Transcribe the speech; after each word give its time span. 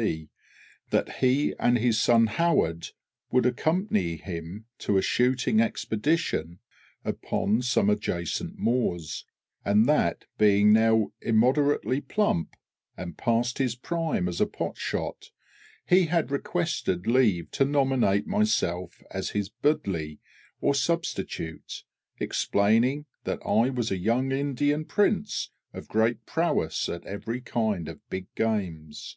C., 0.00 0.28
that 0.90 1.14
he 1.16 1.54
and 1.58 1.76
his 1.76 2.00
son 2.00 2.28
HOWARD 2.28 2.90
would 3.32 3.44
accompany 3.44 4.14
him 4.14 4.66
to 4.78 4.96
a 4.96 5.02
shooting 5.02 5.58
expedition 5.60 6.60
upon 7.04 7.62
some 7.62 7.90
adjacent 7.90 8.56
moors, 8.60 9.24
and 9.64 9.86
that, 9.86 10.26
being 10.38 10.72
now 10.72 11.10
immoderately 11.20 12.00
plump, 12.00 12.54
and 12.96 13.16
past 13.18 13.58
his 13.58 13.74
prime 13.74 14.28
as 14.28 14.40
a 14.40 14.46
potshot, 14.46 15.32
he 15.84 16.06
had 16.06 16.30
requested 16.30 17.08
leave 17.08 17.50
to 17.50 17.64
nominate 17.64 18.24
myself 18.28 19.02
as 19.10 19.30
his 19.30 19.50
budli 19.50 20.20
or 20.60 20.76
substitute, 20.76 21.82
explaining 22.20 23.04
that 23.24 23.40
I 23.44 23.70
was 23.70 23.90
a 23.90 23.98
young 23.98 24.30
Indian 24.30 24.84
prince 24.84 25.50
of 25.74 25.88
great 25.88 26.24
prowess 26.24 26.88
at 26.88 27.04
every 27.04 27.40
kind 27.40 27.88
of 27.88 28.08
big 28.08 28.32
games. 28.36 29.16